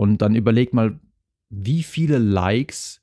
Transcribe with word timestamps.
Und 0.00 0.22
dann 0.22 0.34
überlegt 0.34 0.72
mal, 0.72 0.98
wie 1.50 1.82
viele 1.82 2.16
Likes 2.16 3.02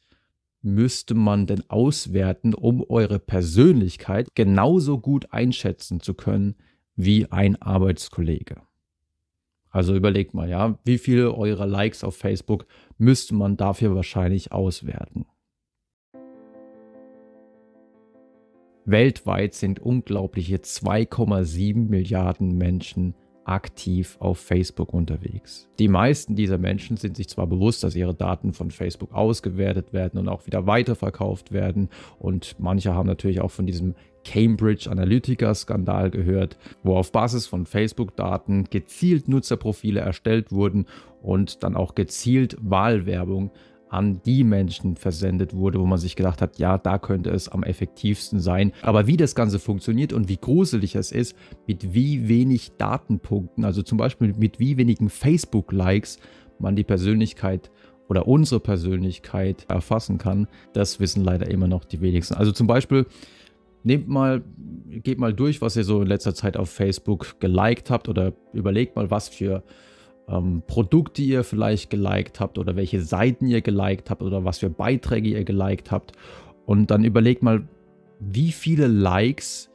müsste 0.63 1.13
man 1.13 1.45
denn 1.45 1.61
auswerten, 1.69 2.55
um 2.55 2.83
eure 2.89 3.19
Persönlichkeit 3.19 4.33
genauso 4.33 4.97
gut 4.97 5.31
einschätzen 5.31 5.99
zu 5.99 6.15
können 6.15 6.55
wie 6.95 7.31
ein 7.31 7.61
Arbeitskollege. 7.61 8.63
Also 9.69 9.93
überlegt 9.93 10.33
mal, 10.33 10.49
ja, 10.49 10.79
wie 10.85 10.97
viele 10.97 11.35
eurer 11.35 11.67
Likes 11.67 12.03
auf 12.03 12.17
Facebook 12.17 12.65
müsste 12.97 13.35
man 13.35 13.57
dafür 13.57 13.93
wahrscheinlich 13.93 14.51
auswerten. 14.51 15.27
Weltweit 18.85 19.53
sind 19.53 19.79
unglaubliche 19.79 20.55
2,7 20.55 21.89
Milliarden 21.89 22.57
Menschen 22.57 23.13
aktiv 23.47 24.17
auf 24.19 24.39
Facebook 24.39 24.93
unterwegs. 24.93 25.69
Die 25.79 25.87
meisten 25.87 26.35
dieser 26.35 26.57
Menschen 26.57 26.97
sind 26.97 27.15
sich 27.15 27.29
zwar 27.29 27.47
bewusst, 27.47 27.83
dass 27.83 27.95
ihre 27.95 28.13
Daten 28.13 28.53
von 28.53 28.71
Facebook 28.71 29.13
ausgewertet 29.13 29.93
werden 29.93 30.19
und 30.19 30.27
auch 30.27 30.45
wieder 30.45 30.67
weiterverkauft 30.67 31.51
werden 31.51 31.89
und 32.19 32.55
manche 32.59 32.93
haben 32.93 33.07
natürlich 33.07 33.41
auch 33.41 33.51
von 33.51 33.65
diesem 33.65 33.95
Cambridge 34.25 34.91
Analytica 34.91 35.55
Skandal 35.55 36.11
gehört, 36.11 36.57
wo 36.83 36.97
auf 36.97 37.13
Basis 37.13 37.47
von 37.47 37.65
Facebook-Daten 37.65 38.65
gezielt 38.69 39.29
Nutzerprofile 39.29 40.01
erstellt 40.01 40.51
wurden 40.51 40.85
und 41.21 41.63
dann 41.63 41.77
auch 41.77 41.95
gezielt 41.95 42.57
Wahlwerbung 42.59 43.51
an 43.89 44.21
die 44.25 44.43
Menschen 44.43 44.95
versendet 44.95 45.53
wurde, 45.53 45.79
wo 45.79 45.85
man 45.85 45.97
sich 45.97 46.15
gedacht 46.15 46.41
hat, 46.41 46.59
ja, 46.59 46.77
da 46.77 46.97
könnte 46.97 47.29
es 47.29 47.49
am 47.49 47.63
effektivsten 47.63 48.39
sein. 48.39 48.73
Aber 48.81 49.07
wie 49.07 49.17
das 49.17 49.35
Ganze 49.35 49.59
funktioniert 49.59 50.13
und 50.13 50.29
wie 50.29 50.37
gruselig 50.37 50.95
es 50.95 51.11
ist, 51.11 51.35
mit 51.65 51.93
wie 51.93 52.27
wenig 52.27 52.71
Datenpunkten, 52.77 53.63
also 53.65 53.81
zum 53.81 53.97
Beispiel 53.97 54.33
mit 54.37 54.59
wie 54.59 54.77
wenigen 54.77 55.09
Facebook-Likes 55.09 56.19
man 56.59 56.75
die 56.75 56.83
Persönlichkeit 56.83 57.71
oder 58.09 58.27
unsere 58.27 58.59
Persönlichkeit 58.59 59.65
erfassen 59.69 60.17
kann, 60.17 60.47
das 60.73 60.99
wissen 60.99 61.23
leider 61.23 61.49
immer 61.49 61.67
noch 61.67 61.83
die 61.83 62.01
wenigsten. 62.01 62.35
Also 62.35 62.51
zum 62.51 62.67
Beispiel, 62.67 63.05
nehmt 63.83 64.07
mal, 64.07 64.43
geht 65.03 65.19
mal 65.19 65.33
durch, 65.33 65.61
was 65.61 65.75
ihr 65.75 65.83
so 65.83 66.01
in 66.01 66.07
letzter 66.07 66.33
Zeit 66.33 66.57
auf 66.57 66.69
Facebook 66.69 67.39
geliked 67.39 67.89
habt 67.89 68.09
oder 68.09 68.33
überlegt 68.53 68.95
mal, 68.95 69.11
was 69.11 69.29
für 69.29 69.63
ähm, 70.27 70.63
Produkte 70.67 71.21
ihr 71.21 71.43
vielleicht 71.43 71.89
geliked 71.89 72.39
habt 72.39 72.57
oder 72.57 72.75
welche 72.75 73.01
Seiten 73.01 73.47
ihr 73.47 73.61
geliked 73.61 74.09
habt 74.09 74.21
oder 74.21 74.43
was 74.45 74.59
für 74.59 74.69
Beiträge 74.69 75.29
ihr 75.29 75.43
geliked 75.43 75.91
habt. 75.91 76.13
Und 76.65 76.91
dann 76.91 77.03
überlegt 77.03 77.43
mal, 77.43 77.67
wie 78.19 78.51
viele 78.51 78.87
Likes 78.87 79.69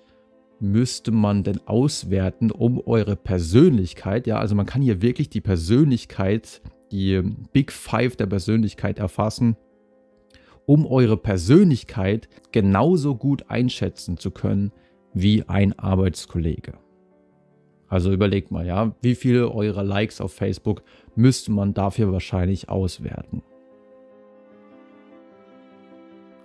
müsste 0.60 1.10
man 1.10 1.42
denn 1.42 1.60
auswerten, 1.66 2.50
um 2.50 2.80
eure 2.86 3.16
Persönlichkeit, 3.16 4.26
ja, 4.26 4.38
also 4.38 4.54
man 4.54 4.66
kann 4.66 4.80
hier 4.80 5.02
wirklich 5.02 5.28
die 5.28 5.40
Persönlichkeit, 5.40 6.62
die 6.92 7.20
Big 7.52 7.72
Five 7.72 8.16
der 8.16 8.26
Persönlichkeit 8.26 8.98
erfassen, 8.98 9.56
um 10.66 10.86
eure 10.86 11.16
Persönlichkeit 11.16 12.28
genauso 12.52 13.16
gut 13.16 13.50
einschätzen 13.50 14.18
zu 14.18 14.30
können 14.30 14.70
wie 15.14 15.42
ein 15.48 15.76
Arbeitskollege. 15.78 16.74
Also 17.92 18.10
überlegt 18.10 18.50
mal, 18.50 18.64
ja, 18.64 18.96
wie 19.02 19.14
viele 19.14 19.52
eurer 19.52 19.84
Likes 19.84 20.22
auf 20.22 20.32
Facebook 20.32 20.82
müsste 21.14 21.52
man 21.52 21.74
dafür 21.74 22.10
wahrscheinlich 22.10 22.70
auswerten? 22.70 23.42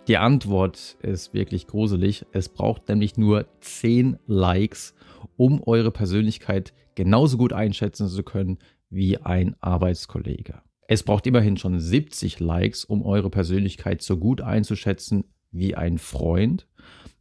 Die 0.09 0.17
Antwort 0.17 0.97
ist 1.01 1.33
wirklich 1.33 1.65
gruselig. 1.65 2.25
Es 2.33 2.49
braucht 2.49 2.89
nämlich 2.89 3.15
nur 3.15 3.45
10 3.61 4.19
Likes, 4.27 4.93
um 5.37 5.63
eure 5.63 5.91
Persönlichkeit 5.91 6.73
genauso 6.95 7.37
gut 7.37 7.53
einschätzen 7.53 8.09
zu 8.09 8.23
können 8.23 8.57
wie 8.89 9.15
ein 9.15 9.55
Arbeitskollege. 9.61 10.61
Es 10.89 11.03
braucht 11.03 11.25
immerhin 11.27 11.55
schon 11.55 11.79
70 11.79 12.41
Likes, 12.41 12.83
um 12.83 13.05
eure 13.05 13.29
Persönlichkeit 13.29 14.01
so 14.01 14.17
gut 14.17 14.41
einzuschätzen 14.41 15.23
wie 15.51 15.75
ein 15.75 15.97
Freund. 15.97 16.67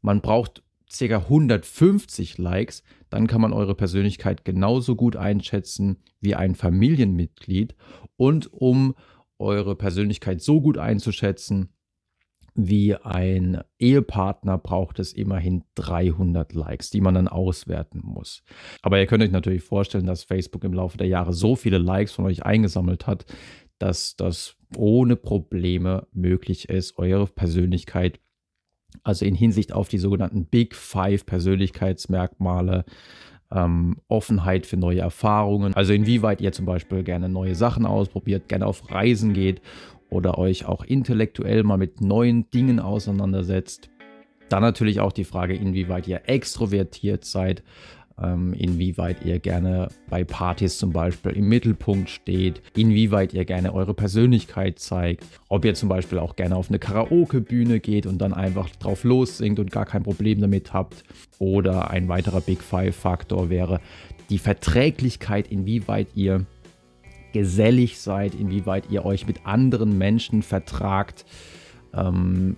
Man 0.02 0.20
braucht 0.20 0.64
ca. 0.90 1.16
150 1.18 2.38
Likes, 2.38 2.82
dann 3.10 3.26
kann 3.26 3.41
man 3.41 3.52
eure 3.52 3.74
Persönlichkeit 3.74 4.44
genauso 4.44 4.97
gut 4.97 5.16
einschätzen 5.16 5.98
wie 6.20 6.34
ein 6.34 6.54
Familienmitglied. 6.54 7.74
Und 8.16 8.52
um 8.52 8.94
eure 9.38 9.76
Persönlichkeit 9.76 10.41
so 10.41 10.60
gut 10.60 10.78
einzuschätzen 10.78 11.70
wie 12.58 12.94
ein 12.94 13.60
Ehepartner, 13.78 14.56
braucht 14.56 14.98
es 14.98 15.12
immerhin 15.12 15.64
300 15.75 16.54
Likes, 16.54 16.88
die 16.88 17.02
man 17.02 17.14
dann 17.14 17.28
auswerten 17.28 18.00
muss. 18.02 18.42
Aber 18.80 18.98
ihr 18.98 19.06
könnt 19.06 19.22
euch 19.22 19.30
natürlich 19.30 19.62
vorstellen, 19.62 20.06
dass 20.06 20.25
Facebook 20.25 20.64
im 20.64 20.72
Laufe 20.72 20.96
der 20.96 21.06
Jahre 21.06 21.34
so 21.34 21.54
viele 21.54 21.78
Likes 21.78 22.12
von 22.12 22.25
euch 22.25 22.46
eingesammelt 22.46 23.06
hat, 23.06 23.26
dass 23.78 24.16
das 24.16 24.56
ohne 24.75 25.16
Probleme 25.16 26.06
möglich 26.12 26.70
ist, 26.70 26.96
eure 26.96 27.26
Persönlichkeit 27.26 28.20
also 29.06 29.25
in 29.25 29.34
Hinsicht 29.34 29.72
auf 29.72 29.89
die 29.89 29.99
sogenannten 29.99 30.47
Big 30.47 30.75
Five 30.75 31.27
Persönlichkeitsmerkmale, 31.27 32.84
ähm, 33.53 33.99
Offenheit 34.09 34.67
für 34.67 34.77
neue 34.77 35.00
Erfahrungen, 35.00 35.75
also 35.75 35.93
inwieweit 35.93 36.41
ihr 36.41 36.50
zum 36.50 36.67
Beispiel 36.67 37.05
gerne 37.05 37.28
neue 37.28 37.55
Sachen 37.55 37.87
ausprobiert, 37.87 38.49
gerne 38.49 38.67
auf 38.67 38.91
Reisen 38.91 39.33
geht 39.33 39.62
oder 40.11 40.39
euch 40.39 40.67
auch 40.67 40.84
intellektuell 40.84 41.62
mal 41.62 41.77
mit 41.77 42.00
neuen 42.00 42.50
Dingen 42.50 42.81
auseinandersetzt. 42.81 43.91
Dann 44.49 44.62
natürlich 44.62 45.00
auch 45.00 45.12
die 45.12 45.25
Frage, 45.25 45.55
inwieweit 45.55 46.09
ihr 46.09 46.23
extrovertiert 46.27 47.25
seid, 47.25 47.62
inwieweit 48.19 49.25
ihr 49.27 49.38
gerne 49.38 49.88
bei 50.09 50.25
Partys 50.25 50.78
zum 50.78 50.91
Beispiel 50.93 51.32
im 51.32 51.49
Mittelpunkt 51.49 52.09
steht, 52.09 52.62
inwieweit 52.75 53.34
ihr 53.34 53.44
gerne 53.44 53.75
eure 53.75 53.93
Persönlichkeit 53.93 54.78
zeigt, 54.78 55.25
ob 55.49 55.66
ihr 55.66 55.75
zum 55.75 55.91
Beispiel 55.91 56.19
auch 56.19 56.34
gerne 56.34 56.56
auf 56.56 56.71
eine 56.71 56.78
Karaoke-Bühne 56.78 57.78
geht 57.78 58.06
und 58.06 58.19
dann 58.19 58.32
einfach 58.32 58.71
drauf 58.71 59.05
lossingt 59.05 59.59
und 59.59 59.71
gar 59.71 59.84
kein 59.84 60.03
Problem 60.03 60.41
damit 60.41 60.72
habt. 60.72 61.05
Oder 61.38 61.91
ein 61.91 62.09
weiterer 62.09 62.41
Big 62.41 62.62
Five-Faktor 62.62 63.50
wäre 63.50 63.81
die 64.31 64.38
Verträglichkeit, 64.38 65.49
inwieweit 65.49 66.09
ihr 66.15 66.47
gesellig 67.34 68.00
seid, 68.00 68.34
inwieweit 68.34 68.91
ihr 68.91 69.05
euch 69.05 69.26
mit 69.26 69.44
anderen 69.44 69.99
Menschen 69.99 70.43
vertragt 70.43 71.26
ähm, 71.93 72.56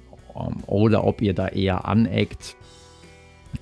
oder 0.67 1.05
ob 1.05 1.21
ihr 1.21 1.35
da 1.35 1.49
eher 1.49 1.87
aneckt 1.87 2.55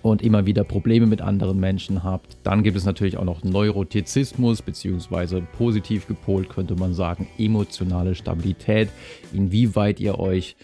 und 0.02 0.22
immer 0.22 0.46
wieder 0.46 0.64
Probleme 0.64 1.06
mit 1.06 1.20
anderen 1.20 1.58
Menschen 1.58 2.04
habt. 2.04 2.36
Dann 2.42 2.62
gibt 2.62 2.76
es 2.76 2.84
natürlich 2.84 3.16
auch 3.16 3.24
noch 3.24 3.42
Neurotizismus, 3.42 4.62
beziehungsweise 4.62 5.42
positiv 5.56 6.06
gepolt 6.06 6.48
könnte 6.48 6.74
man 6.76 6.94
sagen, 6.94 7.28
emotionale 7.38 8.14
Stabilität, 8.14 8.88
inwieweit 9.32 10.00
ihr 10.00 10.18
euch 10.18 10.56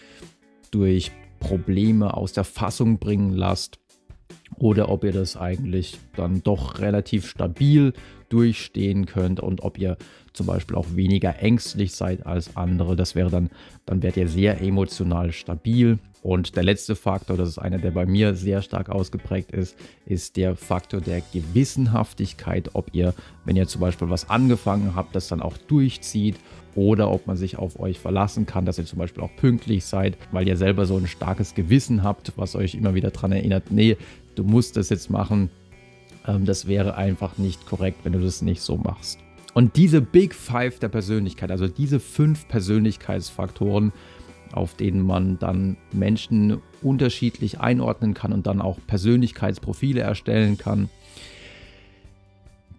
durch 0.71 1.12
Probleme 1.41 2.15
aus 2.15 2.33
der 2.33 2.44
Fassung 2.44 2.99
bringen 2.99 3.33
lasst 3.33 3.78
oder 4.56 4.88
ob 4.88 5.04
ihr 5.04 5.12
das 5.12 5.36
eigentlich 5.36 5.98
dann 6.16 6.42
doch 6.42 6.78
relativ 6.80 7.26
stabil 7.28 7.92
durchstehen 8.28 9.06
könnt 9.06 9.40
und 9.40 9.62
ob 9.62 9.78
ihr 9.78 9.96
zum 10.32 10.46
Beispiel 10.46 10.76
auch 10.76 10.86
weniger 10.94 11.38
ängstlich 11.40 11.92
seid 11.92 12.26
als 12.26 12.56
andere. 12.56 12.96
Das 12.96 13.14
wäre 13.14 13.30
dann, 13.30 13.50
dann 13.84 14.02
werdet 14.02 14.16
ihr 14.16 14.28
sehr 14.28 14.60
emotional 14.62 15.32
stabil. 15.32 15.98
Und 16.22 16.56
der 16.56 16.62
letzte 16.62 16.94
Faktor, 16.94 17.36
das 17.36 17.48
ist 17.48 17.58
einer, 17.58 17.78
der 17.78 17.91
bei 17.91 18.06
mir 18.06 18.34
sehr 18.34 18.62
stark 18.62 18.88
ausgeprägt 18.88 19.50
ist, 19.50 19.76
ist 20.06 20.36
der 20.36 20.56
Faktor 20.56 21.00
der 21.00 21.20
Gewissenhaftigkeit, 21.32 22.70
ob 22.74 22.94
ihr, 22.94 23.12
wenn 23.44 23.56
ihr 23.56 23.66
zum 23.66 23.80
Beispiel 23.80 24.08
was 24.08 24.30
angefangen 24.30 24.94
habt, 24.94 25.14
das 25.16 25.28
dann 25.28 25.42
auch 25.42 25.58
durchzieht 25.58 26.36
oder 26.74 27.10
ob 27.10 27.26
man 27.26 27.36
sich 27.36 27.58
auf 27.58 27.78
euch 27.78 27.98
verlassen 27.98 28.46
kann, 28.46 28.64
dass 28.64 28.78
ihr 28.78 28.86
zum 28.86 28.98
Beispiel 28.98 29.22
auch 29.22 29.34
pünktlich 29.36 29.84
seid, 29.84 30.16
weil 30.30 30.48
ihr 30.48 30.56
selber 30.56 30.86
so 30.86 30.96
ein 30.96 31.06
starkes 31.06 31.54
Gewissen 31.54 32.02
habt, 32.02 32.32
was 32.36 32.54
euch 32.54 32.74
immer 32.74 32.94
wieder 32.94 33.10
daran 33.10 33.32
erinnert, 33.32 33.70
nee, 33.70 33.96
du 34.34 34.44
musst 34.44 34.76
das 34.76 34.88
jetzt 34.88 35.10
machen. 35.10 35.50
Ähm, 36.26 36.44
das 36.44 36.66
wäre 36.66 36.97
einfach 36.97 37.38
nicht 37.38 37.66
korrekt, 37.66 38.00
wenn 38.04 38.12
du 38.12 38.20
das 38.20 38.43
nicht 38.43 38.62
so 38.62 38.76
machst. 38.76 39.19
Und 39.54 39.76
diese 39.76 40.00
Big 40.00 40.34
Five 40.34 40.78
der 40.78 40.88
Persönlichkeit, 40.88 41.50
also 41.50 41.69
diese 41.69 42.00
fünf 42.00 42.48
Persönlichkeitsfaktoren, 42.48 43.92
auf 44.53 44.74
denen 44.74 45.03
man 45.03 45.39
dann 45.39 45.77
Menschen 45.92 46.59
unterschiedlich 46.83 47.60
einordnen 47.60 48.15
kann 48.15 48.33
und 48.33 48.47
dann 48.47 48.60
auch 48.60 48.78
Persönlichkeitsprofile 48.86 50.01
erstellen 50.01 50.59
kann, 50.59 50.89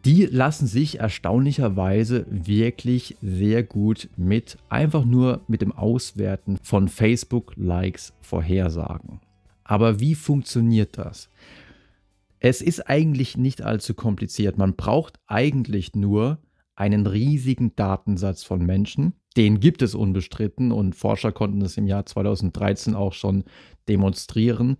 die 0.05 0.25
lassen 0.25 0.67
sich 0.67 0.99
erstaunlicherweise 0.99 2.25
wirklich 2.29 3.15
sehr 3.21 3.63
gut 3.63 4.09
mit 4.17 4.57
einfach 4.67 5.05
nur 5.05 5.41
mit 5.47 5.61
dem 5.61 5.71
Auswerten 5.71 6.57
von 6.61 6.89
Facebook-Likes 6.89 8.13
vorhersagen. 8.21 9.21
Aber 9.63 9.99
wie 9.99 10.15
funktioniert 10.15 10.97
das? 10.97 11.29
Es 12.39 12.61
ist 12.61 12.89
eigentlich 12.89 13.37
nicht 13.37 13.61
allzu 13.61 13.93
kompliziert. 13.93 14.57
Man 14.57 14.75
braucht 14.75 15.19
eigentlich 15.27 15.95
nur 15.95 16.39
einen 16.75 17.07
riesigen 17.07 17.75
Datensatz 17.75 18.43
von 18.43 18.65
Menschen. 18.65 19.13
Den 19.37 19.59
gibt 19.59 19.81
es 19.81 19.95
unbestritten 19.95 20.71
und 20.71 20.95
Forscher 20.95 21.31
konnten 21.31 21.61
es 21.61 21.77
im 21.77 21.87
Jahr 21.87 22.05
2013 22.05 22.95
auch 22.95 23.13
schon 23.13 23.45
demonstrieren. 23.87 24.77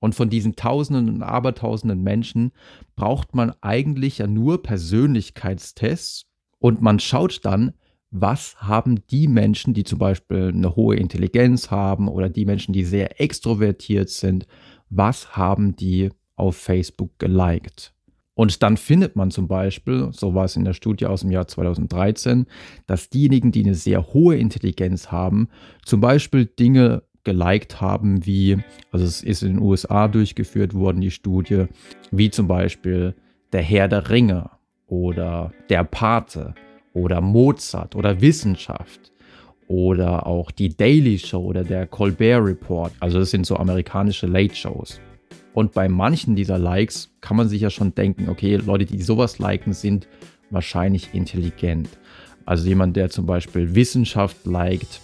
Und 0.00 0.14
von 0.14 0.30
diesen 0.30 0.56
Tausenden 0.56 1.08
und 1.08 1.22
Abertausenden 1.22 2.02
Menschen 2.02 2.52
braucht 2.96 3.34
man 3.34 3.52
eigentlich 3.60 4.18
ja 4.18 4.26
nur 4.26 4.62
Persönlichkeitstests 4.62 6.26
und 6.58 6.82
man 6.82 6.98
schaut 6.98 7.44
dann, 7.44 7.74
was 8.10 8.56
haben 8.58 9.06
die 9.10 9.28
Menschen, 9.28 9.74
die 9.74 9.84
zum 9.84 9.98
Beispiel 9.98 10.48
eine 10.48 10.74
hohe 10.74 10.96
Intelligenz 10.96 11.70
haben 11.70 12.08
oder 12.08 12.28
die 12.28 12.44
Menschen, 12.44 12.72
die 12.72 12.84
sehr 12.84 13.20
extrovertiert 13.20 14.10
sind, 14.10 14.46
was 14.88 15.36
haben 15.36 15.76
die 15.76 16.10
auf 16.34 16.56
Facebook 16.56 17.18
geliked? 17.18 17.92
Und 18.34 18.62
dann 18.62 18.76
findet 18.76 19.16
man 19.16 19.30
zum 19.30 19.48
Beispiel, 19.48 20.08
so 20.12 20.34
war 20.34 20.46
es 20.46 20.56
in 20.56 20.64
der 20.64 20.72
Studie 20.72 21.06
aus 21.06 21.20
dem 21.20 21.30
Jahr 21.30 21.46
2013, 21.46 22.46
dass 22.86 23.10
diejenigen, 23.10 23.52
die 23.52 23.64
eine 23.64 23.74
sehr 23.74 24.14
hohe 24.14 24.36
Intelligenz 24.36 25.12
haben, 25.12 25.48
zum 25.84 26.00
Beispiel 26.00 26.46
Dinge 26.46 27.02
geliked 27.22 27.80
haben, 27.80 28.24
wie, 28.24 28.56
also 28.92 29.04
es 29.04 29.22
ist 29.22 29.42
in 29.42 29.54
den 29.54 29.62
USA 29.62 30.08
durchgeführt 30.08 30.74
worden, 30.74 31.02
die 31.02 31.10
Studie, 31.10 31.66
wie 32.10 32.30
zum 32.30 32.48
Beispiel 32.48 33.14
der 33.52 33.62
Herr 33.62 33.88
der 33.88 34.08
Ringe 34.08 34.50
oder 34.86 35.52
der 35.68 35.84
Pate 35.84 36.54
oder 36.92 37.20
Mozart 37.20 37.94
oder 37.94 38.20
Wissenschaft 38.20 39.12
oder 39.68 40.26
auch 40.26 40.50
die 40.50 40.76
Daily 40.76 41.18
Show 41.18 41.42
oder 41.44 41.62
der 41.62 41.86
Colbert 41.86 42.44
Report. 42.44 42.92
Also 43.00 43.20
das 43.20 43.30
sind 43.30 43.46
so 43.46 43.56
amerikanische 43.56 44.26
Late 44.26 44.54
Shows. 44.54 45.00
Und 45.52 45.72
bei 45.72 45.88
manchen 45.88 46.36
dieser 46.36 46.58
Likes 46.58 47.10
kann 47.20 47.36
man 47.36 47.48
sich 47.48 47.60
ja 47.62 47.70
schon 47.70 47.94
denken, 47.94 48.28
okay, 48.28 48.56
Leute, 48.56 48.84
die 48.84 49.02
sowas 49.02 49.38
liken, 49.38 49.72
sind 49.72 50.08
wahrscheinlich 50.50 51.14
intelligent. 51.14 51.88
Also 52.46 52.66
jemand, 52.68 52.96
der 52.96 53.10
zum 53.10 53.26
Beispiel 53.26 53.74
Wissenschaft 53.74 54.44
liked 54.44 55.00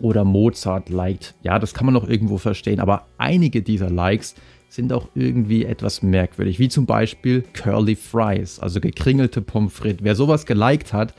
oder 0.00 0.24
Mozart 0.24 0.88
liked, 0.88 1.34
ja, 1.42 1.58
das 1.58 1.74
kann 1.74 1.86
man 1.86 1.94
noch 1.94 2.08
irgendwo 2.08 2.38
verstehen. 2.38 2.80
Aber 2.80 3.06
einige 3.18 3.62
dieser 3.62 3.90
Likes 3.90 4.34
sind 4.68 4.92
auch 4.92 5.08
irgendwie 5.14 5.64
etwas 5.64 6.02
merkwürdig, 6.02 6.58
wie 6.58 6.68
zum 6.68 6.86
Beispiel 6.86 7.42
Curly 7.52 7.96
Fries, 7.96 8.58
also 8.58 8.80
gekringelte 8.80 9.40
Pommes 9.40 9.72
frites. 9.72 10.02
Wer 10.02 10.14
sowas 10.14 10.46
geliked 10.46 10.92
hat, 10.92 11.14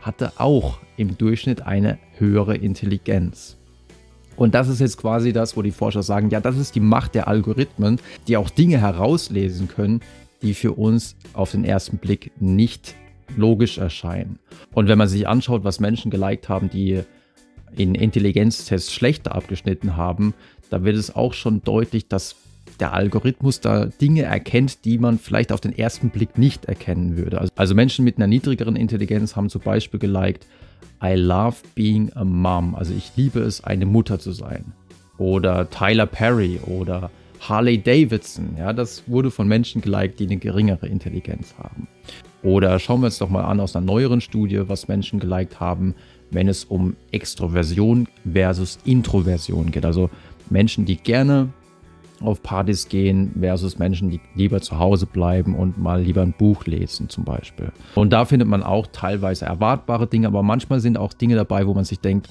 hatte 0.00 0.32
auch 0.36 0.78
im 0.96 1.18
Durchschnitt 1.18 1.62
eine 1.62 1.98
höhere 2.18 2.56
Intelligenz. 2.56 3.56
Und 4.36 4.54
das 4.54 4.68
ist 4.68 4.80
jetzt 4.80 4.98
quasi 4.98 5.32
das, 5.32 5.56
wo 5.56 5.62
die 5.62 5.70
Forscher 5.70 6.02
sagen, 6.02 6.30
ja, 6.30 6.40
das 6.40 6.56
ist 6.56 6.74
die 6.74 6.80
Macht 6.80 7.14
der 7.14 7.28
Algorithmen, 7.28 8.00
die 8.26 8.36
auch 8.36 8.50
Dinge 8.50 8.80
herauslesen 8.80 9.68
können, 9.68 10.00
die 10.42 10.54
für 10.54 10.72
uns 10.72 11.16
auf 11.32 11.52
den 11.52 11.64
ersten 11.64 11.98
Blick 11.98 12.32
nicht 12.40 12.94
logisch 13.36 13.78
erscheinen. 13.78 14.38
Und 14.72 14.88
wenn 14.88 14.98
man 14.98 15.08
sich 15.08 15.26
anschaut, 15.26 15.64
was 15.64 15.80
Menschen 15.80 16.10
geliked 16.10 16.48
haben, 16.48 16.68
die 16.68 17.02
in 17.76 17.94
Intelligenztests 17.94 18.92
schlechter 18.92 19.34
abgeschnitten 19.34 19.96
haben, 19.96 20.34
da 20.70 20.84
wird 20.84 20.96
es 20.96 21.14
auch 21.14 21.32
schon 21.32 21.62
deutlich, 21.62 22.08
dass 22.08 22.36
der 22.80 22.92
Algorithmus 22.92 23.60
da 23.60 23.86
Dinge 23.86 24.22
erkennt, 24.22 24.84
die 24.84 24.98
man 24.98 25.18
vielleicht 25.18 25.52
auf 25.52 25.60
den 25.60 25.76
ersten 25.76 26.10
Blick 26.10 26.38
nicht 26.38 26.64
erkennen 26.64 27.16
würde. 27.16 27.40
Also, 27.40 27.52
also 27.56 27.74
Menschen 27.74 28.04
mit 28.04 28.16
einer 28.16 28.26
niedrigeren 28.26 28.76
Intelligenz 28.76 29.36
haben 29.36 29.48
zum 29.48 29.62
Beispiel 29.62 30.00
geliked, 30.00 30.46
I 31.02 31.14
love 31.14 31.56
being 31.74 32.10
a 32.14 32.24
mom. 32.24 32.74
Also 32.74 32.94
ich 32.94 33.12
liebe 33.16 33.40
es, 33.40 33.62
eine 33.62 33.86
Mutter 33.86 34.18
zu 34.18 34.32
sein. 34.32 34.72
Oder 35.18 35.70
Tyler 35.70 36.06
Perry 36.06 36.58
oder 36.66 37.10
Harley 37.40 37.80
Davidson. 37.80 38.56
Ja, 38.58 38.72
das 38.72 39.04
wurde 39.06 39.30
von 39.30 39.46
Menschen 39.46 39.80
geliked, 39.80 40.18
die 40.18 40.26
eine 40.26 40.38
geringere 40.38 40.86
Intelligenz 40.86 41.54
haben. 41.58 41.88
Oder 42.42 42.78
schauen 42.78 43.00
wir 43.00 43.06
uns 43.06 43.18
doch 43.18 43.30
mal 43.30 43.44
an 43.44 43.60
aus 43.60 43.76
einer 43.76 43.86
neueren 43.86 44.20
Studie, 44.20 44.62
was 44.66 44.88
Menschen 44.88 45.20
geliked 45.20 45.60
haben, 45.60 45.94
wenn 46.30 46.48
es 46.48 46.64
um 46.64 46.96
Extroversion 47.12 48.08
versus 48.30 48.78
Introversion 48.84 49.70
geht. 49.70 49.84
Also 49.84 50.10
Menschen, 50.50 50.84
die 50.84 50.96
gerne 50.96 51.50
auf 52.20 52.42
Partys 52.42 52.88
gehen 52.88 53.34
versus 53.40 53.78
Menschen, 53.78 54.10
die 54.10 54.20
lieber 54.34 54.60
zu 54.60 54.78
Hause 54.78 55.06
bleiben 55.06 55.54
und 55.54 55.78
mal 55.78 56.02
lieber 56.02 56.22
ein 56.22 56.32
Buch 56.32 56.64
lesen 56.66 57.08
zum 57.08 57.24
Beispiel. 57.24 57.72
Und 57.94 58.12
da 58.12 58.24
findet 58.24 58.48
man 58.48 58.62
auch 58.62 58.86
teilweise 58.86 59.46
erwartbare 59.46 60.06
Dinge, 60.06 60.28
aber 60.28 60.42
manchmal 60.42 60.80
sind 60.80 60.96
auch 60.96 61.12
Dinge 61.12 61.36
dabei, 61.36 61.66
wo 61.66 61.74
man 61.74 61.84
sich 61.84 62.00
denkt, 62.00 62.28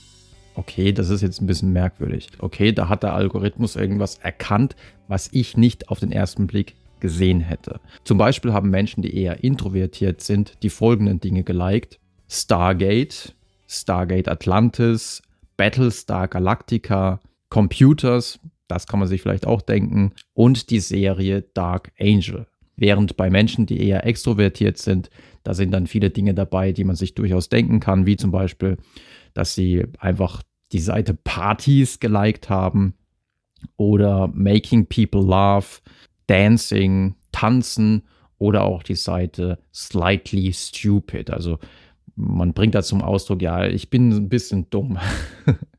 okay, 0.56 0.92
das 0.92 1.10
ist 1.10 1.22
jetzt 1.22 1.42
ein 1.42 1.48
bisschen 1.48 1.74
merkwürdig. 1.74 2.30
Okay, 2.40 2.72
da 2.72 2.90
hat 2.90 3.04
der 3.04 3.14
Algorithmus 3.14 3.76
irgendwas 3.76 4.18
erkannt, 4.18 4.76
was 5.08 5.30
ich 5.32 5.58
nicht 5.58 5.90
auf 5.90 6.00
den 6.00 6.12
ersten 6.12 6.48
Blick 6.48 6.76
gesehen 7.00 7.42
hätte. 7.42 7.82
Zum 8.06 8.18
Beispiel 8.18 8.54
haben 8.54 8.70
Menschen, 8.70 9.02
die 9.02 9.16
eher 9.16 9.44
introvertiert 9.44 10.22
sind, 10.22 10.54
die 10.64 10.70
folgenden 10.70 11.20
Dinge 11.20 11.44
geliked. 11.44 12.00
Stargate, 12.30 13.36
Stargate 13.68 14.30
Atlantis, 14.30 15.22
Battlestar 15.58 16.28
Galactica, 16.28 17.20
Computers, 17.50 18.40
das 18.68 18.88
kann 18.88 19.00
man 19.00 19.08
sich 19.08 19.22
vielleicht 19.22 19.46
auch 19.46 19.62
denken. 19.62 20.14
Und 20.34 20.70
die 20.70 20.80
Serie 20.80 21.42
Dark 21.54 21.92
Angel. 22.00 22.48
Während 22.76 23.18
bei 23.18 23.30
Menschen, 23.30 23.66
die 23.66 23.86
eher 23.86 24.06
extrovertiert 24.06 24.78
sind, 24.78 25.10
da 25.44 25.54
sind 25.54 25.72
dann 25.72 25.88
viele 25.88 26.10
Dinge 26.10 26.34
dabei, 26.34 26.72
die 26.72 26.84
man 26.84 26.96
sich 26.96 27.14
durchaus 27.14 27.50
denken 27.50 27.80
kann, 27.80 28.06
wie 28.06 28.18
zum 28.18 28.32
Beispiel, 28.32 28.78
dass 29.34 29.54
sie 29.54 29.86
einfach 30.00 30.42
die 30.72 30.80
Seite 30.80 31.14
Partys 31.14 32.00
geliked 32.00 32.50
haben 32.50 32.96
oder 33.78 34.28
Making 34.34 34.88
People 34.88 35.24
Laugh, 35.24 35.82
Dancing, 36.28 37.16
Tanzen 37.32 38.04
oder 38.38 38.64
auch 38.64 38.84
die 38.84 38.96
Seite 38.96 39.60
Slightly 39.74 40.52
Stupid. 40.52 41.30
Also 41.30 41.60
man 42.16 42.54
bringt 42.54 42.76
da 42.76 42.82
zum 42.82 43.02
Ausdruck, 43.02 43.42
ja, 43.42 43.66
ich 43.66 43.90
bin 43.90 44.12
ein 44.12 44.30
bisschen 44.30 44.70
dumm. 44.70 44.98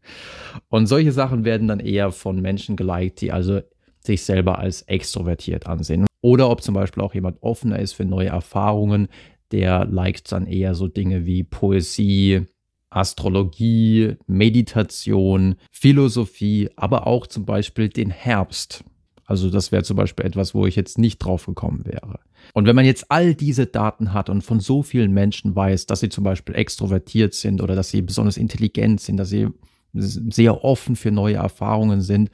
Und 0.69 0.87
solche 0.87 1.13
Sachen 1.13 1.45
werden 1.45 1.69
dann 1.69 1.81
eher 1.81 2.13
von 2.13 2.41
Menschen 2.41 2.77
geliked, 2.77 3.21
die 3.21 3.33
also 3.33 3.61
sich 4.01 4.23
selber 4.23 4.59
als 4.59 4.83
extrovertiert 4.83 5.67
ansehen. 5.67 6.07
Oder 6.21 6.51
ob 6.51 6.63
zum 6.63 6.75
Beispiel 6.75 7.03
auch 7.03 7.15
jemand 7.15 7.43
offener 7.43 7.79
ist 7.79 7.93
für 7.93 8.05
neue 8.05 8.29
Erfahrungen, 8.29 9.09
der 9.53 9.85
liked 9.85 10.33
dann 10.33 10.47
eher 10.47 10.75
so 10.75 10.89
Dinge 10.89 11.27
wie 11.27 11.45
Poesie, 11.45 12.47
Astrologie, 12.91 14.17
Meditation, 14.27 15.57
Philosophie, 15.71 16.71
aber 16.77 17.07
auch 17.07 17.27
zum 17.27 17.45
Beispiel 17.45 17.89
den 17.89 18.11
Herbst. 18.11 18.85
Also 19.27 19.51
das 19.51 19.73
wäre 19.73 19.83
zum 19.83 19.97
Beispiel 19.97 20.27
etwas, 20.27 20.55
wo 20.55 20.67
ich 20.67 20.77
jetzt 20.77 20.99
nicht 20.99 21.19
drauf 21.19 21.47
gekommen 21.47 21.85
wäre. 21.87 22.21
Und 22.53 22.67
wenn 22.67 22.77
man 22.77 22.85
jetzt 22.85 23.11
all 23.11 23.35
diese 23.35 23.67
Daten 23.67 24.13
hat 24.13 24.29
und 24.29 24.43
von 24.43 24.61
so 24.61 24.83
vielen 24.83 25.13
Menschen 25.13 25.57
weiß, 25.57 25.87
dass 25.87 26.01
sie 26.01 26.11
zum 26.11 26.25
Beispiel 26.25 26.55
extrovertiert 26.55 27.35
sind 27.35 27.63
oder 27.63 27.75
dass 27.75 27.91
sie 27.91 28.03
besonders 28.03 28.37
intelligent 28.37 29.01
sind, 29.01 29.17
dass 29.17 29.31
sie 29.31 29.49
sehr 29.95 30.65
offen 30.65 30.97
für 30.97 31.11
neue 31.11 31.37
Erfahrungen 31.37 32.01
sind 32.01 32.31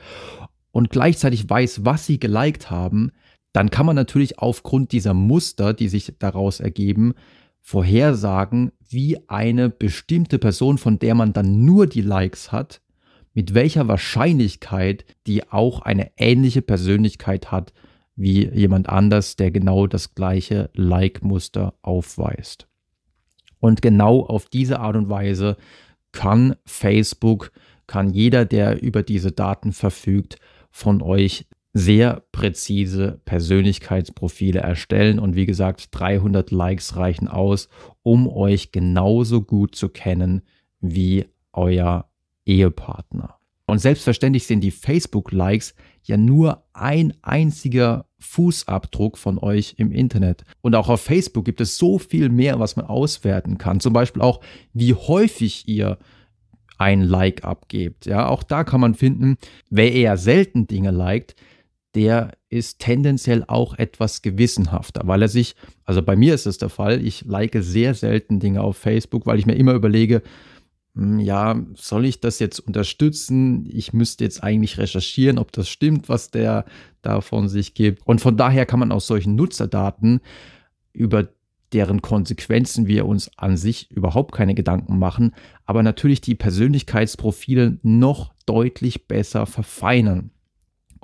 und 0.72 0.90
gleichzeitig 0.90 1.48
weiß, 1.48 1.84
was 1.84 2.06
sie 2.06 2.18
geliked 2.18 2.70
haben, 2.70 3.12
dann 3.52 3.70
kann 3.70 3.86
man 3.86 3.96
natürlich 3.96 4.38
aufgrund 4.38 4.92
dieser 4.92 5.14
Muster, 5.14 5.74
die 5.74 5.88
sich 5.88 6.14
daraus 6.18 6.60
ergeben, 6.60 7.14
vorhersagen, 7.60 8.72
wie 8.88 9.18
eine 9.28 9.68
bestimmte 9.68 10.38
Person, 10.38 10.78
von 10.78 10.98
der 10.98 11.14
man 11.14 11.32
dann 11.32 11.64
nur 11.64 11.86
die 11.86 12.00
Likes 12.00 12.52
hat, 12.52 12.80
mit 13.34 13.54
welcher 13.54 13.88
Wahrscheinlichkeit 13.88 15.04
die 15.26 15.48
auch 15.50 15.80
eine 15.80 16.10
ähnliche 16.16 16.62
Persönlichkeit 16.62 17.52
hat 17.52 17.72
wie 18.16 18.48
jemand 18.48 18.88
anders, 18.88 19.36
der 19.36 19.50
genau 19.50 19.86
das 19.86 20.14
gleiche 20.14 20.70
Like-Muster 20.74 21.74
aufweist. 21.80 22.66
Und 23.60 23.82
genau 23.82 24.20
auf 24.26 24.46
diese 24.46 24.80
Art 24.80 24.96
und 24.96 25.08
Weise 25.08 25.56
kann 26.12 26.56
Facebook, 26.64 27.52
kann 27.86 28.10
jeder, 28.10 28.44
der 28.44 28.82
über 28.82 29.02
diese 29.02 29.32
Daten 29.32 29.72
verfügt, 29.72 30.36
von 30.70 31.02
euch 31.02 31.46
sehr 31.72 32.22
präzise 32.32 33.20
Persönlichkeitsprofile 33.24 34.60
erstellen. 34.60 35.18
Und 35.18 35.36
wie 35.36 35.46
gesagt, 35.46 35.88
300 35.92 36.50
Likes 36.50 36.96
reichen 36.96 37.28
aus, 37.28 37.68
um 38.02 38.28
euch 38.28 38.72
genauso 38.72 39.42
gut 39.42 39.74
zu 39.74 39.88
kennen 39.88 40.42
wie 40.80 41.26
euer 41.52 42.08
Ehepartner. 42.46 43.36
Und 43.66 43.78
selbstverständlich 43.78 44.46
sind 44.46 44.62
die 44.62 44.72
Facebook-Likes 44.72 45.74
ja 46.02 46.16
nur 46.16 46.64
ein 46.72 47.14
einziger 47.22 48.06
Fußabdruck 48.18 49.18
von 49.18 49.38
euch 49.38 49.74
im 49.78 49.92
Internet. 49.92 50.44
Und 50.60 50.74
auch 50.74 50.88
auf 50.88 51.00
Facebook 51.00 51.44
gibt 51.44 51.60
es 51.60 51.78
so 51.78 51.98
viel 51.98 52.28
mehr, 52.28 52.58
was 52.58 52.76
man 52.76 52.86
auswerten 52.86 53.58
kann. 53.58 53.80
Zum 53.80 53.92
Beispiel 53.92 54.22
auch, 54.22 54.40
wie 54.72 54.94
häufig 54.94 55.68
ihr 55.68 55.98
ein 56.78 57.02
Like 57.02 57.44
abgebt. 57.44 58.06
Ja, 58.06 58.28
auch 58.28 58.42
da 58.42 58.64
kann 58.64 58.80
man 58.80 58.94
finden, 58.94 59.36
wer 59.68 59.92
eher 59.92 60.16
selten 60.16 60.66
Dinge 60.66 60.90
liked, 60.90 61.34
der 61.94 62.32
ist 62.48 62.78
tendenziell 62.78 63.44
auch 63.46 63.74
etwas 63.74 64.22
gewissenhafter, 64.22 65.02
weil 65.04 65.22
er 65.22 65.28
sich, 65.28 65.56
also 65.84 66.02
bei 66.02 66.16
mir 66.16 66.34
ist 66.34 66.46
es 66.46 66.58
der 66.58 66.68
Fall, 66.68 67.04
ich 67.04 67.24
like 67.26 67.56
sehr 67.60 67.94
selten 67.94 68.40
Dinge 68.40 68.62
auf 68.62 68.76
Facebook, 68.76 69.26
weil 69.26 69.38
ich 69.38 69.46
mir 69.46 69.56
immer 69.56 69.74
überlege, 69.74 70.22
ja, 71.00 71.58
soll 71.74 72.04
ich 72.04 72.20
das 72.20 72.38
jetzt 72.40 72.58
unterstützen? 72.58 73.64
Ich 73.66 73.92
müsste 73.94 74.24
jetzt 74.24 74.42
eigentlich 74.42 74.76
recherchieren, 74.76 75.38
ob 75.38 75.50
das 75.52 75.68
stimmt, 75.68 76.08
was 76.08 76.30
der 76.30 76.66
da 77.00 77.22
von 77.22 77.48
sich 77.48 77.72
gibt. 77.74 78.06
Und 78.06 78.20
von 78.20 78.36
daher 78.36 78.66
kann 78.66 78.80
man 78.80 78.92
aus 78.92 79.06
solchen 79.06 79.34
Nutzerdaten, 79.34 80.20
über 80.92 81.28
deren 81.72 82.02
Konsequenzen 82.02 82.86
wir 82.86 83.06
uns 83.06 83.30
an 83.38 83.56
sich 83.56 83.90
überhaupt 83.90 84.34
keine 84.34 84.54
Gedanken 84.54 84.98
machen, 84.98 85.34
aber 85.64 85.82
natürlich 85.82 86.20
die 86.20 86.34
Persönlichkeitsprofile 86.34 87.78
noch 87.82 88.34
deutlich 88.44 89.06
besser 89.06 89.46
verfeinern. 89.46 90.32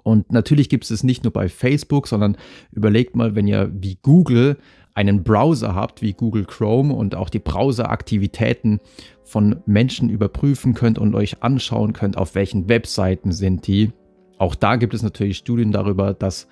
Und 0.02 0.30
natürlich 0.30 0.68
gibt 0.68 0.84
es 0.84 0.90
es 0.90 1.04
nicht 1.04 1.24
nur 1.24 1.32
bei 1.32 1.48
Facebook, 1.48 2.06
sondern 2.06 2.36
überlegt 2.70 3.16
mal, 3.16 3.34
wenn 3.34 3.46
ihr 3.46 3.70
wie 3.72 3.98
Google 4.02 4.58
einen 4.96 5.22
Browser 5.22 5.74
habt 5.74 6.00
wie 6.00 6.14
Google 6.14 6.46
Chrome 6.46 6.94
und 6.94 7.14
auch 7.14 7.28
die 7.28 7.38
Browseraktivitäten 7.38 8.80
von 9.24 9.56
Menschen 9.66 10.08
überprüfen 10.08 10.72
könnt 10.72 10.98
und 10.98 11.14
euch 11.14 11.42
anschauen 11.42 11.92
könnt, 11.92 12.16
auf 12.16 12.34
welchen 12.34 12.68
Webseiten 12.68 13.30
sind 13.30 13.66
die. 13.66 13.92
Auch 14.38 14.54
da 14.54 14.76
gibt 14.76 14.94
es 14.94 15.02
natürlich 15.02 15.36
Studien 15.36 15.70
darüber, 15.70 16.14
dass 16.14 16.48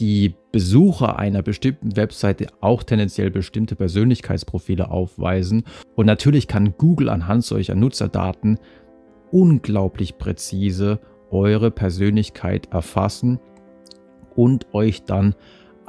die 0.00 0.34
Besucher 0.50 1.18
einer 1.18 1.42
bestimmten 1.42 1.94
Webseite 1.94 2.48
auch 2.60 2.82
tendenziell 2.82 3.30
bestimmte 3.30 3.76
Persönlichkeitsprofile 3.76 4.90
aufweisen. 4.90 5.62
Und 5.94 6.06
natürlich 6.06 6.48
kann 6.48 6.74
Google 6.76 7.08
anhand 7.08 7.44
solcher 7.44 7.76
Nutzerdaten 7.76 8.58
unglaublich 9.30 10.18
präzise 10.18 10.98
eure 11.30 11.70
Persönlichkeit 11.70 12.72
erfassen 12.72 13.38
und 14.34 14.74
euch 14.74 15.04
dann 15.04 15.36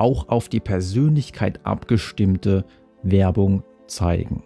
auch 0.01 0.29
auf 0.29 0.49
die 0.49 0.59
Persönlichkeit 0.59 1.59
abgestimmte 1.63 2.65
Werbung 3.03 3.63
zeigen. 3.85 4.43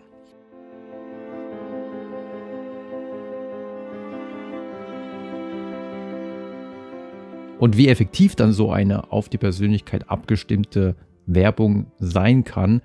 Und 7.57 7.77
wie 7.77 7.87
effektiv 7.87 8.35
dann 8.35 8.51
so 8.51 8.69
eine 8.71 9.13
auf 9.13 9.29
die 9.29 9.37
Persönlichkeit 9.37 10.09
abgestimmte 10.09 10.97
Werbung 11.25 11.87
sein 11.99 12.43
kann, 12.43 12.81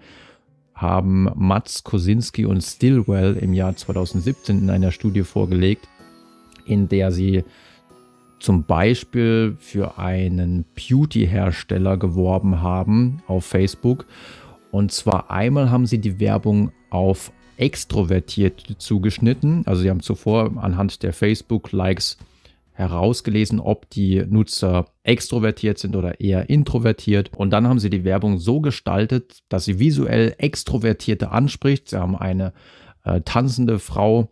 haben 0.73 1.29
Mats 1.35 1.83
Kosinski 1.83 2.47
und 2.47 2.63
Stillwell 2.63 3.37
im 3.37 3.53
Jahr 3.53 3.75
2017 3.75 4.59
in 4.61 4.71
einer 4.71 4.93
Studie 4.93 5.25
vorgelegt, 5.25 5.89
in 6.67 6.89
der 6.89 7.11
sie 7.11 7.45
zum 8.41 8.65
Beispiel 8.65 9.57
für 9.59 9.99
einen 9.99 10.65
Beauty-Hersteller 10.75 11.97
geworben 11.97 12.61
haben 12.61 13.23
auf 13.27 13.45
Facebook. 13.45 14.07
Und 14.71 14.93
zwar 14.93 15.31
einmal 15.31 15.71
haben 15.71 15.87
sie 15.87 15.99
die 15.99 16.19
Werbung 16.21 16.73
auf 16.91 17.33
extrovertiert 17.57 18.77
zugeschnitten. 18.79 19.63
Also 19.67 19.83
sie 19.83 19.91
haben 19.91 20.01
zuvor 20.01 20.57
anhand 20.57 21.03
der 21.03 21.13
Facebook-Likes 21.13 22.17
herausgelesen, 22.73 23.61
ob 23.61 23.91
die 23.91 24.25
Nutzer 24.27 24.87
extrovertiert 25.03 25.79
sind 25.79 25.95
oder 25.95 26.21
eher 26.21 26.49
introvertiert. 26.49 27.31
Und 27.37 27.51
dann 27.51 27.69
haben 27.69 27.79
sie 27.79 27.91
die 27.91 28.05
Werbung 28.05 28.39
so 28.39 28.61
gestaltet, 28.61 29.41
dass 29.51 29.67
sie 29.67 29.79
visuell 29.79 30.35
Extrovertierte 30.39 31.31
anspricht. 31.31 31.91
Sie 31.91 32.01
haben 32.01 32.17
eine 32.17 32.55
äh, 33.05 33.21
tanzende 33.21 33.79
Frau 33.79 34.31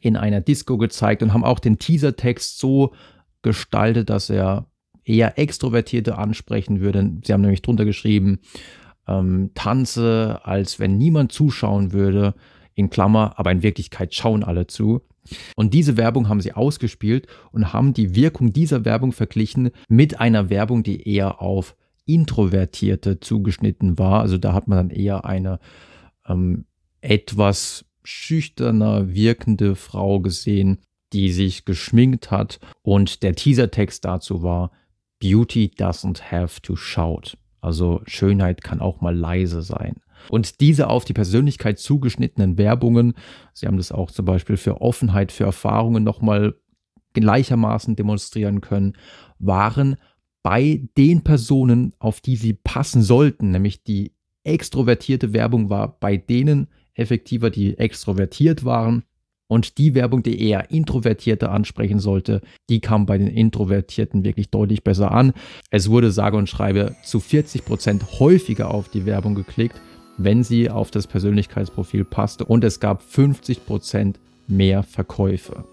in 0.00 0.16
einer 0.16 0.40
Disco 0.40 0.78
gezeigt 0.78 1.22
und 1.22 1.32
haben 1.32 1.44
auch 1.44 1.58
den 1.58 1.78
Teasertext 1.78 2.58
so 2.58 2.92
gestaltet, 3.44 4.10
dass 4.10 4.28
er 4.28 4.66
eher 5.04 5.38
Extrovertierte 5.38 6.18
ansprechen 6.18 6.80
würde. 6.80 7.12
Sie 7.24 7.32
haben 7.32 7.42
nämlich 7.42 7.62
drunter 7.62 7.84
geschrieben, 7.84 8.40
ähm, 9.06 9.50
tanze, 9.54 10.40
als 10.42 10.80
wenn 10.80 10.98
niemand 10.98 11.30
zuschauen 11.30 11.92
würde, 11.92 12.34
in 12.74 12.90
Klammer, 12.90 13.34
aber 13.36 13.52
in 13.52 13.62
Wirklichkeit 13.62 14.14
schauen 14.14 14.42
alle 14.42 14.66
zu. 14.66 15.02
Und 15.56 15.72
diese 15.74 15.96
Werbung 15.96 16.28
haben 16.28 16.40
sie 16.40 16.52
ausgespielt 16.52 17.28
und 17.52 17.72
haben 17.72 17.94
die 17.94 18.16
Wirkung 18.16 18.52
dieser 18.52 18.84
Werbung 18.84 19.12
verglichen 19.12 19.70
mit 19.88 20.20
einer 20.20 20.50
Werbung, 20.50 20.82
die 20.82 21.08
eher 21.08 21.40
auf 21.40 21.76
Introvertierte 22.06 23.20
zugeschnitten 23.20 23.98
war. 23.98 24.20
Also 24.20 24.36
da 24.38 24.52
hat 24.52 24.68
man 24.68 24.88
dann 24.88 24.90
eher 24.90 25.24
eine 25.24 25.60
ähm, 26.26 26.64
etwas 27.00 27.84
schüchterner 28.02 29.14
wirkende 29.14 29.76
Frau 29.76 30.20
gesehen, 30.20 30.78
die 31.14 31.30
sich 31.30 31.64
geschminkt 31.64 32.30
hat. 32.30 32.58
Und 32.82 33.22
der 33.22 33.34
Teasertext 33.34 34.04
dazu 34.04 34.42
war, 34.42 34.72
Beauty 35.20 35.70
doesn't 35.78 36.30
have 36.30 36.60
to 36.60 36.76
shout. 36.76 37.38
Also 37.60 38.02
Schönheit 38.04 38.62
kann 38.62 38.80
auch 38.80 39.00
mal 39.00 39.16
leise 39.16 39.62
sein. 39.62 39.94
Und 40.28 40.60
diese 40.60 40.88
auf 40.88 41.04
die 41.04 41.12
Persönlichkeit 41.12 41.78
zugeschnittenen 41.78 42.58
Werbungen, 42.58 43.14
Sie 43.52 43.66
haben 43.66 43.76
das 43.76 43.92
auch 43.92 44.10
zum 44.10 44.24
Beispiel 44.24 44.56
für 44.56 44.80
Offenheit, 44.80 45.32
für 45.32 45.44
Erfahrungen 45.44 46.02
nochmal 46.02 46.56
gleichermaßen 47.14 47.94
demonstrieren 47.94 48.60
können, 48.60 48.96
waren 49.38 49.96
bei 50.42 50.82
den 50.98 51.22
Personen, 51.22 51.94
auf 51.98 52.20
die 52.20 52.36
sie 52.36 52.52
passen 52.52 53.02
sollten, 53.02 53.52
nämlich 53.52 53.82
die 53.82 54.12
extrovertierte 54.42 55.32
Werbung 55.32 55.70
war 55.70 55.98
bei 56.00 56.16
denen 56.16 56.68
effektiver, 56.94 57.50
die 57.50 57.78
extrovertiert 57.78 58.64
waren 58.64 59.04
und 59.48 59.78
die 59.78 59.94
Werbung, 59.94 60.22
die 60.22 60.40
eher 60.40 60.70
Introvertierte 60.70 61.50
ansprechen 61.50 61.98
sollte, 61.98 62.40
die 62.68 62.80
kam 62.80 63.06
bei 63.06 63.18
den 63.18 63.28
Introvertierten 63.28 64.24
wirklich 64.24 64.50
deutlich 64.50 64.82
besser 64.82 65.12
an. 65.12 65.32
Es 65.70 65.90
wurde 65.90 66.10
sage 66.10 66.36
und 66.36 66.48
schreibe 66.48 66.96
zu 67.04 67.20
40 67.20 67.64
Prozent 67.64 68.20
häufiger 68.20 68.70
auf 68.70 68.88
die 68.88 69.06
Werbung 69.06 69.34
geklickt, 69.34 69.80
wenn 70.16 70.44
sie 70.44 70.70
auf 70.70 70.90
das 70.90 71.06
Persönlichkeitsprofil 71.06 72.04
passte 72.04 72.44
und 72.44 72.64
es 72.64 72.80
gab 72.80 73.02
50 73.02 73.66
Prozent 73.66 74.20
mehr 74.46 74.82
Verkäufe. 74.82 75.64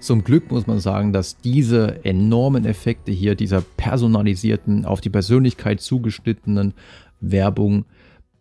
Zum 0.00 0.24
Glück 0.24 0.50
muss 0.50 0.66
man 0.66 0.80
sagen, 0.80 1.12
dass 1.12 1.36
diese 1.36 2.04
enormen 2.04 2.64
Effekte 2.64 3.12
hier 3.12 3.34
dieser 3.34 3.60
personalisierten, 3.60 4.86
auf 4.86 5.02
die 5.02 5.10
Persönlichkeit 5.10 5.82
zugeschnittenen 5.82 6.72
Werbung 7.20 7.84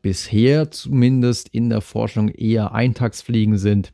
bisher 0.02 0.72
zumindest 0.72 1.50
in 1.50 1.70
der 1.70 1.82
Forschung 1.82 2.30
eher 2.30 2.74
Eintagsfliegen 2.74 3.58
sind. 3.58 3.94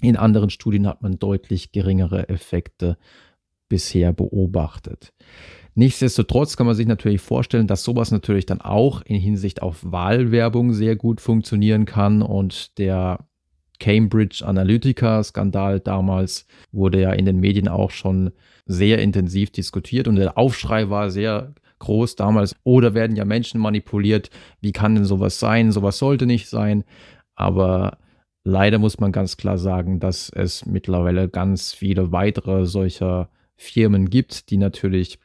In 0.00 0.16
anderen 0.16 0.50
Studien 0.50 0.86
hat 0.86 1.02
man 1.02 1.18
deutlich 1.18 1.72
geringere 1.72 2.28
Effekte 2.28 2.96
bisher 3.68 4.12
beobachtet. 4.12 5.12
Nichtsdestotrotz 5.74 6.56
kann 6.56 6.66
man 6.66 6.74
sich 6.74 6.86
natürlich 6.86 7.20
vorstellen, 7.20 7.66
dass 7.68 7.84
sowas 7.84 8.10
natürlich 8.10 8.46
dann 8.46 8.60
auch 8.60 9.02
in 9.02 9.16
Hinsicht 9.16 9.62
auf 9.62 9.78
Wahlwerbung 9.84 10.72
sehr 10.72 10.96
gut 10.96 11.20
funktionieren 11.20 11.84
kann 11.84 12.22
und 12.22 12.78
der 12.78 13.26
Cambridge 13.78 14.44
Analytica-Skandal 14.44 15.78
damals 15.78 16.46
wurde 16.72 17.00
ja 17.00 17.12
in 17.12 17.26
den 17.26 17.38
Medien 17.38 17.68
auch 17.68 17.90
schon 17.90 18.32
sehr 18.66 18.98
intensiv 18.98 19.50
diskutiert 19.50 20.08
und 20.08 20.16
der 20.16 20.36
Aufschrei 20.36 20.90
war 20.90 21.10
sehr 21.10 21.54
groß 21.78 22.16
damals. 22.16 22.56
Oder 22.64 22.94
werden 22.94 23.16
ja 23.16 23.24
Menschen 23.24 23.60
manipuliert? 23.60 24.30
Wie 24.60 24.72
kann 24.72 24.94
denn 24.94 25.04
sowas 25.04 25.38
sein? 25.38 25.72
Sowas 25.72 25.98
sollte 25.98 26.26
nicht 26.26 26.48
sein. 26.48 26.84
Aber 27.34 27.98
leider 28.44 28.78
muss 28.78 28.98
man 28.98 29.12
ganz 29.12 29.36
klar 29.36 29.58
sagen, 29.58 30.00
dass 30.00 30.30
es 30.30 30.66
mittlerweile 30.66 31.28
ganz 31.28 31.72
viele 31.72 32.12
weitere 32.12 32.66
solcher 32.66 33.30
Firmen 33.56 34.10
gibt, 34.10 34.50
die 34.50 34.56
natürlich 34.56 35.18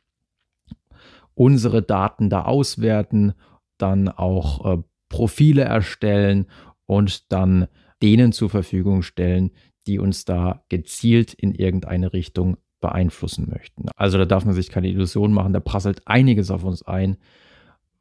unsere 1.36 1.82
Daten 1.82 2.30
da 2.30 2.44
auswerten, 2.44 3.34
dann 3.78 4.10
auch 4.10 4.66
äh, 4.66 4.84
Profile 5.10 5.64
erstellen 5.64 6.48
und 6.86 7.32
dann 7.32 7.68
denen 8.02 8.32
zur 8.32 8.50
Verfügung 8.50 9.02
stellen, 9.02 9.52
die 9.88 10.00
uns 10.00 10.26
da 10.26 10.64
gezielt 10.70 11.34
in 11.34 11.54
irgendeine 11.54 12.14
Richtung 12.14 12.58
beeinflussen 12.84 13.50
möchten. 13.50 13.86
Also 13.96 14.18
da 14.18 14.26
darf 14.26 14.44
man 14.44 14.54
sich 14.54 14.70
keine 14.70 14.90
Illusion 14.90 15.32
machen, 15.32 15.54
da 15.54 15.62
prasselt 15.62 16.06
einiges 16.06 16.52
auf 16.52 16.66
uns 16.66 16.84
ein, 16.84 17.16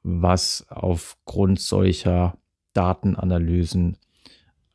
was 0.02 0.66
aufgrund 0.68 1.60
solcher 1.60 2.36
Datenanalysen 2.74 3.96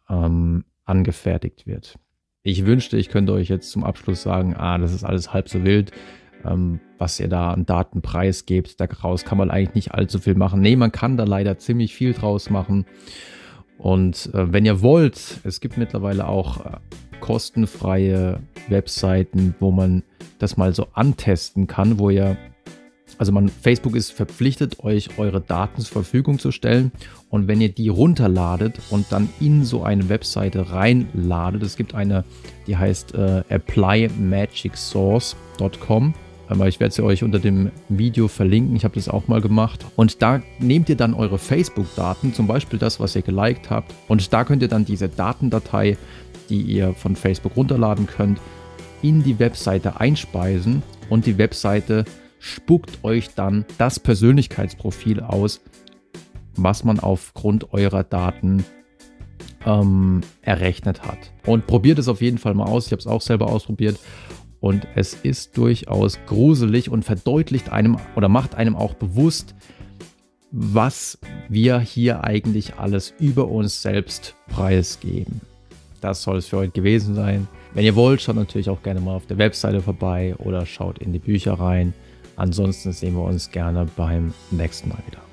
ähm, 0.09 0.63
angefertigt 0.85 1.67
wird. 1.67 1.99
Ich 2.41 2.65
wünschte, 2.65 2.95
ich 2.95 3.09
könnte 3.09 3.33
euch 3.33 3.49
jetzt 3.49 3.69
zum 3.69 3.83
Abschluss 3.83 4.21
sagen, 4.21 4.55
ah, 4.55 4.77
das 4.77 4.93
ist 4.93 5.03
alles 5.03 5.33
halb 5.33 5.49
so 5.49 5.65
wild, 5.65 5.91
ähm, 6.45 6.79
was 6.97 7.19
ihr 7.19 7.27
da 7.27 7.51
an 7.51 7.65
Datenpreis 7.65 8.45
gebt. 8.45 8.79
Daraus 8.79 9.25
kann 9.25 9.37
man 9.37 9.51
eigentlich 9.51 9.75
nicht 9.75 9.91
allzu 9.93 10.19
viel 10.19 10.35
machen. 10.35 10.61
Nee, 10.61 10.77
man 10.77 10.93
kann 10.93 11.17
da 11.17 11.25
leider 11.25 11.57
ziemlich 11.57 11.93
viel 11.93 12.13
draus 12.13 12.49
machen. 12.49 12.85
Und 13.77 14.33
äh, 14.33 14.53
wenn 14.53 14.65
ihr 14.65 14.81
wollt, 14.81 15.41
es 15.43 15.59
gibt 15.59 15.77
mittlerweile 15.77 16.29
auch 16.29 16.65
äh, 16.65 16.77
kostenfreie 17.19 18.39
Webseiten, 18.69 19.55
wo 19.59 19.71
man 19.71 20.03
das 20.39 20.57
mal 20.57 20.73
so 20.73 20.87
antesten 20.93 21.67
kann, 21.67 21.99
wo 21.99 22.09
ihr, 22.09 22.37
also 23.17 23.31
man, 23.31 23.47
Facebook 23.49 23.95
ist 23.95 24.11
verpflichtet, 24.11 24.83
euch 24.83 25.17
eure 25.17 25.39
Daten 25.41 25.81
zur 25.81 25.93
Verfügung 25.93 26.37
zu 26.39 26.51
stellen. 26.51 26.91
Und 27.29 27.47
wenn 27.47 27.61
ihr 27.61 27.69
die 27.69 27.89
runterladet 27.89 28.79
und 28.89 29.11
dann 29.11 29.29
in 29.39 29.63
so 29.65 29.83
eine 29.83 30.09
Webseite 30.09 30.71
reinladet, 30.71 31.61
es 31.63 31.77
gibt 31.77 31.95
eine, 31.95 32.25
die 32.67 32.77
heißt 32.77 33.15
äh, 33.15 33.43
applyMagicSource.com 33.49 36.13
ich 36.67 36.79
werde 36.79 36.93
sie 36.93 37.03
euch 37.03 37.23
unter 37.23 37.39
dem 37.39 37.71
Video 37.89 38.27
verlinken. 38.27 38.75
Ich 38.75 38.85
habe 38.85 38.95
das 38.95 39.09
auch 39.09 39.27
mal 39.27 39.41
gemacht. 39.41 39.85
Und 39.95 40.21
da 40.21 40.41
nehmt 40.59 40.87
ihr 40.87 40.95
dann 40.95 41.13
eure 41.13 41.37
Facebook-Daten, 41.37 42.33
zum 42.33 42.47
Beispiel 42.47 42.79
das, 42.79 42.99
was 42.99 43.15
ihr 43.15 43.21
geliked 43.21 43.69
habt. 43.69 43.93
Und 44.07 44.31
da 44.31 44.45
könnt 44.45 44.61
ihr 44.61 44.69
dann 44.69 44.85
diese 44.85 45.09
Datendatei, 45.09 45.97
die 46.49 46.61
ihr 46.61 46.93
von 46.93 47.15
Facebook 47.15 47.57
runterladen 47.57 48.07
könnt, 48.07 48.39
in 49.01 49.23
die 49.23 49.39
Webseite 49.39 49.99
einspeisen. 49.99 50.83
Und 51.09 51.25
die 51.25 51.37
Webseite 51.37 52.05
spuckt 52.39 53.03
euch 53.03 53.33
dann 53.33 53.65
das 53.77 53.99
Persönlichkeitsprofil 53.99 55.21
aus, 55.21 55.61
was 56.55 56.83
man 56.83 56.99
aufgrund 56.99 57.73
eurer 57.73 58.03
Daten 58.03 58.65
ähm, 59.65 60.21
errechnet 60.41 61.03
hat. 61.03 61.17
Und 61.45 61.67
probiert 61.67 61.99
es 61.99 62.07
auf 62.07 62.21
jeden 62.21 62.37
Fall 62.37 62.53
mal 62.53 62.65
aus. 62.65 62.87
Ich 62.87 62.91
habe 62.91 62.99
es 62.99 63.07
auch 63.07 63.21
selber 63.21 63.47
ausprobiert. 63.47 63.99
und 64.59 64.87
es 64.95 65.13
ist 65.13 65.55
durchaus 65.57 66.17
gruselig 66.25 66.89
und 66.89 67.05
verdeutlicht 67.05 67.69
einem 67.71 67.97
oder 68.15 68.27
macht 68.27 68.55
einem 68.55 68.75
auch 68.75 68.95
bewusst, 68.95 69.53
was 70.51 71.19
wir 71.47 71.79
hier 71.79 72.23
eigentlich 72.23 72.75
alles 72.75 73.13
über 73.19 73.49
uns 73.49 73.81
selbst 73.81 74.35
preisgeben. 74.47 75.41
Das 76.01 76.23
soll 76.23 76.37
es 76.37 76.47
für 76.47 76.57
heute 76.57 76.71
gewesen 76.71 77.15
sein. 77.15 77.47
Wenn 77.73 77.85
ihr 77.85 77.95
wollt, 77.95 78.21
schaut 78.21 78.35
natürlich 78.35 78.69
auch 78.69 78.81
gerne 78.83 78.99
mal 78.99 79.15
auf 79.15 79.25
der 79.25 79.37
Webseite 79.37 79.81
vorbei 79.81 80.35
oder 80.37 80.65
schaut 80.65 80.99
in 80.99 81.13
die 81.13 81.19
Bücher 81.19 81.53
rein. 81.53 81.93
Ansonsten 82.35 82.91
sehen 82.91 83.15
wir 83.15 83.23
uns 83.23 83.51
gerne 83.51 83.87
beim 83.95 84.33
nächsten 84.51 84.89
Mal 84.89 84.99
wieder. 85.07 85.26